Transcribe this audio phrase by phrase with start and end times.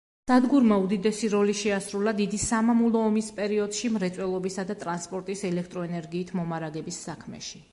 [0.29, 7.67] სადგურმა უდიდესი როლი შეასრულა დიდი სამამულო ომის პერიოდში მრეწველობისა და ტრანსპორტის ელექტროენერგიით მომარაგების საქმეში.